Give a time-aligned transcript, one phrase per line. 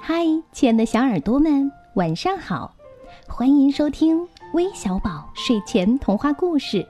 [0.00, 2.72] 嗨，亲爱的小耳朵们，晚上好！
[3.28, 6.86] 欢迎收听微小宝睡前童话故事，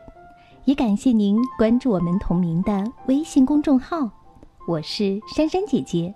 [0.64, 4.11] 也感谢您关注我们同名的微信公众号。
[4.69, 6.14] 我是珊珊姐姐，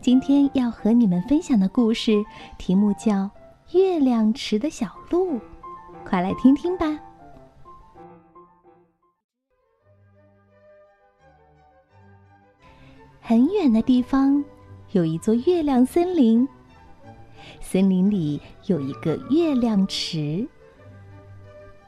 [0.00, 2.24] 今天要和你们分享的故事
[2.58, 3.12] 题目叫
[3.70, 5.36] 《月亮池的小鹿》，
[6.04, 6.98] 快来听听吧。
[13.26, 14.44] 很远的地方。
[14.92, 16.46] 有一座月亮森林，
[17.58, 20.46] 森林里有一个月亮池。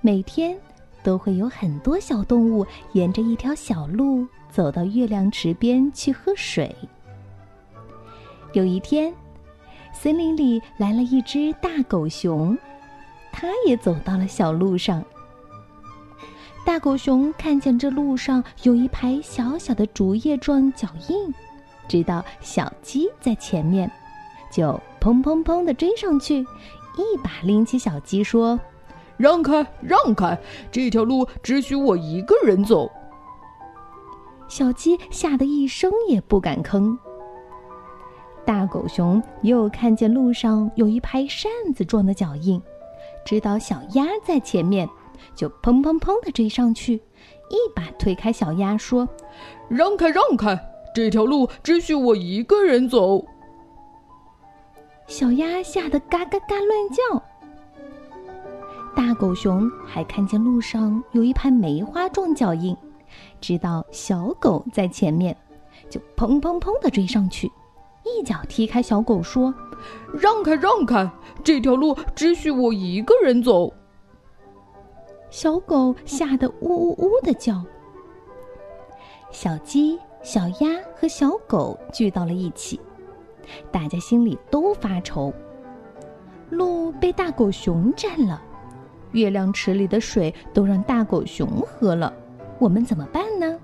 [0.00, 0.58] 每天
[1.02, 6.74] 都会有很多小动物沿着一条小路走到月亮池边去喝水。
[8.54, 9.12] 有一天，
[9.92, 12.56] 森林里来了一只大狗熊，
[13.30, 15.04] 它也走到了小路上。
[16.66, 21.32] 大狗熊看见这路上有一排小小的竹叶状脚印。
[21.86, 23.88] 知道小鸡在前面，
[24.50, 28.58] 就砰砰砰的追上去，一把拎起小鸡，说
[29.16, 30.36] ：“让开，让开，
[30.72, 32.90] 这条路只许我一个人走。”
[34.48, 36.98] 小鸡吓得一声也不敢吭。
[38.44, 42.60] 大狗熊又看见路上有一排扇子状的脚印，
[43.24, 44.88] 知道小鸭在前面，
[45.34, 46.94] 就砰砰砰的追上去，
[47.50, 49.08] 一把推开小鸭，说
[49.68, 50.58] ：“让开，让开。”
[50.94, 53.22] 这条路只许我一个人走。
[55.06, 57.22] 小鸭吓得嘎嘎嘎乱叫。
[58.96, 62.74] 大狗熊还看见路上有一排梅花状脚印，
[63.42, 65.36] 知道小狗在前面，
[65.90, 67.52] 就砰砰砰的追上去，
[68.04, 69.54] 一脚踢开小狗，说
[70.18, 71.08] ：“让开，让开！
[71.44, 73.70] 这条路只许我一个人走。”
[75.36, 77.62] 小狗吓得呜呜呜的叫。
[79.30, 79.98] 小鸡。
[80.22, 82.80] 小鸭和小狗聚到了一起，
[83.70, 85.32] 大家心里都发愁。
[86.50, 88.42] 路被大狗熊占了，
[89.12, 92.12] 月亮池里的水都让大狗熊喝了，
[92.58, 93.56] 我们怎么办呢？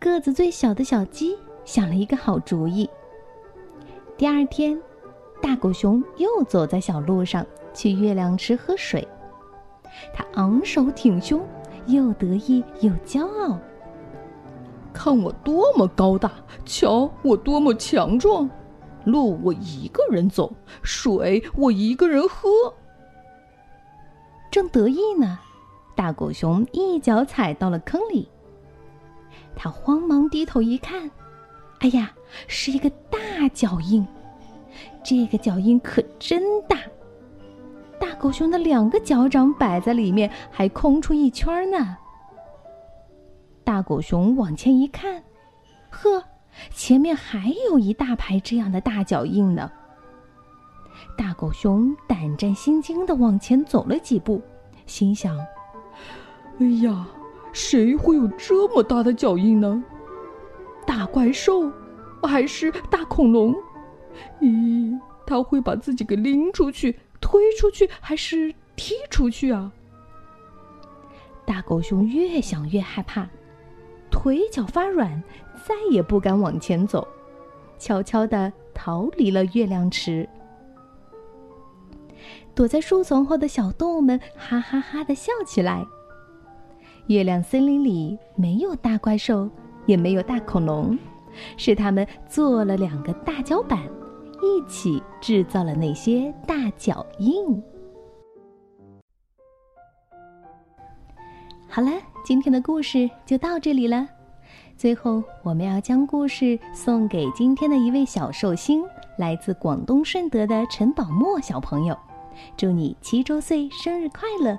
[0.00, 1.36] 个子最小的小鸡
[1.66, 2.88] 想了一个好主意。
[4.16, 4.80] 第二天，
[5.42, 9.06] 大狗熊又走在小路上去月亮池喝水，
[10.12, 11.40] 他昂首挺胸，
[11.86, 13.58] 又得意又骄傲。
[14.92, 16.30] 看我多么高大，
[16.64, 18.48] 瞧我多么强壮，
[19.04, 20.52] 路我一个人走，
[20.82, 22.48] 水我一个人喝。
[24.50, 25.38] 正得意呢，
[25.96, 28.28] 大狗熊一脚踩到了坑里。
[29.56, 31.10] 他慌忙低头一看，
[31.80, 32.12] 哎呀，
[32.46, 33.18] 是一个大
[33.52, 34.06] 脚印，
[35.02, 36.78] 这个脚印可真大，
[38.04, 41.96] 大狗熊的两个脚掌摆在里面，还空出一圈呢。
[43.64, 45.22] 大狗熊往前一看，
[45.88, 46.22] 呵，
[46.70, 49.72] 前面还有一大排这样的大脚印呢。
[51.16, 54.42] 大狗熊胆战心惊的往前走了几步，
[54.84, 55.34] 心想
[56.60, 57.06] ：“哎呀，
[57.54, 59.82] 谁会有这么大的脚印呢？
[60.86, 61.72] 大怪兽，
[62.22, 63.54] 还是大恐龙？
[64.42, 64.94] 咦，
[65.24, 69.72] 他会把自己给拎出去、推出去，还是踢出去啊？”
[71.46, 73.26] 大狗熊越想越害怕。
[74.10, 75.22] 腿脚发软，
[75.66, 77.08] 再也不敢往前走，
[77.78, 80.28] 悄悄地逃离了月亮池。
[82.54, 85.84] 躲在树丛后的小动物们哈哈哈的笑起来。
[87.06, 89.50] 月亮森林里没有大怪兽，
[89.86, 90.96] 也没有大恐龙，
[91.56, 93.82] 是他们做了两个大脚板，
[94.44, 97.62] 一起制造了那些大脚印。
[101.68, 101.90] 好了。
[102.26, 104.08] 今天的故事就到这里了。
[104.78, 108.82] 最后，我们要将故事送给今天的一位小寿星，
[109.18, 111.94] 来自广东顺德的陈宝墨小朋友，
[112.56, 114.58] 祝你七周岁生日快乐！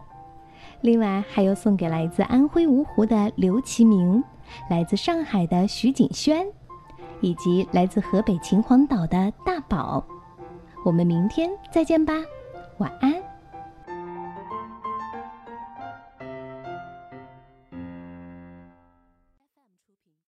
[0.82, 4.24] 另外，还有送给来自安徽芜湖的刘其明，
[4.70, 6.46] 来自上海的徐景轩，
[7.26, 10.06] 以及来自河北秦皇岛的大宝。
[10.84, 12.14] 我们明天再见吧，
[12.78, 13.25] 晚安。